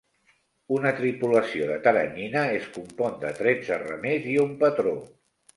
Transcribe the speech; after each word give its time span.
Una 0.77 0.93
tripulació 1.01 1.67
de 1.73 1.77
teranyina 1.87 2.45
es 2.55 2.67
compon 2.79 3.21
de 3.27 3.35
tretze 3.43 3.81
remers 3.85 4.29
i 4.35 4.39
un 4.49 4.61
patró. 4.65 4.99